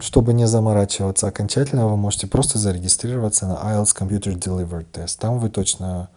чтобы 0.00 0.32
не 0.32 0.46
заморачиваться 0.46 1.28
окончательно, 1.28 1.86
вы 1.86 1.96
можете 1.96 2.26
просто 2.26 2.58
зарегистрироваться 2.58 3.46
на 3.46 3.54
IELTS 3.54 3.94
Computer 3.96 4.34
Delivered 4.34 4.86
Test. 4.92 5.18
Там 5.20 5.38
вы 5.38 5.50
точно 5.50 6.08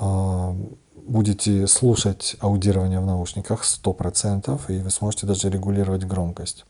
будете 0.00 1.66
слушать 1.66 2.36
аудирование 2.40 3.00
в 3.00 3.06
наушниках 3.06 3.64
100%, 3.64 4.60
и 4.68 4.80
вы 4.80 4.90
сможете 4.90 5.26
даже 5.26 5.50
регулировать 5.50 6.04
громкость. 6.04 6.64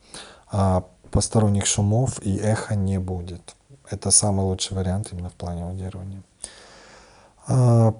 А 0.51 0.85
посторонних 1.11 1.66
шумов 1.66 2.21
и 2.25 2.37
эха 2.37 2.75
не 2.75 2.99
будет. 2.99 3.55
Это 3.90 4.11
самый 4.11 4.45
лучший 4.45 4.77
вариант 4.77 5.09
именно 5.12 5.29
в 5.29 5.35
плане 5.35 5.64
аудирования. 5.64 6.23
А, 7.47 7.95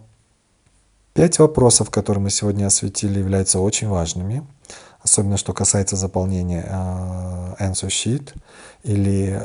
пять 1.13 1.39
вопросов, 1.39 1.91
которые 1.91 2.23
мы 2.23 2.31
сегодня 2.31 2.67
осветили, 2.67 3.19
являются 3.19 3.59
очень 3.61 3.89
важными, 3.89 4.47
особенно 5.03 5.37
что 5.37 5.53
касается 5.53 5.97
заполнения 5.97 6.65
а, 6.69 7.57
answer 7.59 7.89
sheet 7.89 8.35
или 8.85 9.43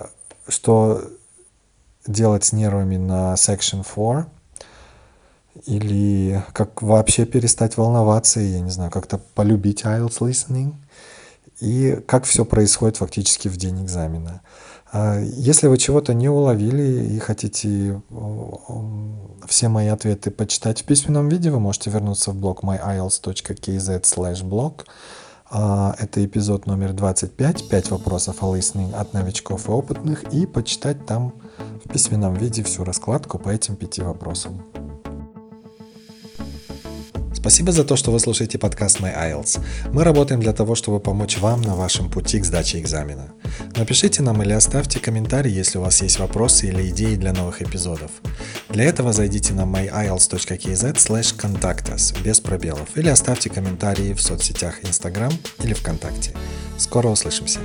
что 0.47 1.01
делать 2.05 2.45
с 2.45 2.53
нервами 2.53 2.97
на 2.97 3.33
section 3.33 3.83
4, 3.83 4.27
или 5.65 6.43
как 6.53 6.81
вообще 6.81 7.25
перестать 7.25 7.77
волноваться, 7.77 8.39
я 8.39 8.59
не 8.59 8.71
знаю, 8.71 8.91
как-то 8.91 9.17
полюбить 9.17 9.83
IELTS 9.83 10.19
listening, 10.19 10.73
и 11.61 12.01
как 12.05 12.25
все 12.25 12.45
происходит 12.45 12.97
фактически 12.97 13.47
в 13.47 13.57
день 13.57 13.83
экзамена. 13.83 14.41
А 14.91 15.19
если 15.19 15.67
вы 15.67 15.77
чего-то 15.77 16.13
не 16.13 16.29
уловили 16.29 17.15
и 17.15 17.19
хотите 17.19 18.01
все 19.47 19.67
мои 19.67 19.87
ответы 19.87 20.31
почитать 20.31 20.81
в 20.81 20.85
письменном 20.85 21.29
виде, 21.29 21.51
вы 21.51 21.59
можете 21.59 21.89
вернуться 21.89 22.31
в 22.31 22.35
блог 22.35 22.63
myiles.kz 22.63 24.01
blog. 24.43 24.85
А, 25.49 25.95
это 25.99 26.25
эпизод 26.25 26.65
номер 26.65 26.93
25, 26.93 27.69
5 27.69 27.91
вопросов 27.91 28.43
о 28.43 28.57
listening 28.57 28.93
от 28.93 29.13
новичков 29.13 29.69
и 29.69 29.71
опытных, 29.71 30.23
и 30.33 30.45
почитать 30.45 31.05
там 31.05 31.33
в 31.83 31.89
письменном 31.89 32.33
виде 32.33 32.63
всю 32.63 32.83
раскладку 32.83 33.37
по 33.37 33.49
этим 33.49 33.75
пяти 33.75 34.01
вопросам. 34.01 34.63
Спасибо 37.45 37.71
за 37.71 37.83
то, 37.83 37.95
что 37.95 38.09
вы 38.09 38.19
слушаете 38.19 38.57
подкаст 38.57 39.01
My 39.01 39.15
IELTS. 39.15 39.61
Мы 39.93 40.03
работаем 40.03 40.41
для 40.41 40.51
того, 40.51 40.73
чтобы 40.73 40.99
помочь 40.99 41.37
вам 41.37 41.61
на 41.61 41.75
вашем 41.75 42.09
пути 42.09 42.39
к 42.39 42.45
сдаче 42.45 42.79
экзамена. 42.79 43.35
Напишите 43.75 44.23
нам 44.23 44.41
или 44.41 44.51
оставьте 44.51 44.99
комментарий, 44.99 45.51
если 45.51 45.77
у 45.77 45.81
вас 45.81 46.01
есть 46.01 46.17
вопросы 46.17 46.69
или 46.69 46.89
идеи 46.89 47.13
для 47.13 47.33
новых 47.33 47.61
эпизодов. 47.61 48.09
Для 48.69 48.85
этого 48.85 49.13
зайдите 49.13 49.53
на 49.53 49.61
myielts.kz 49.61 50.95
slash 50.95 51.37
contact 51.37 52.19
без 52.23 52.39
пробелов 52.39 52.89
или 52.95 53.09
оставьте 53.09 53.51
комментарии 53.51 54.13
в 54.13 54.21
соцсетях 54.23 54.83
Instagram 54.83 55.31
или 55.59 55.75
ВКонтакте. 55.75 56.33
Скоро 56.79 57.09
услышимся! 57.09 57.59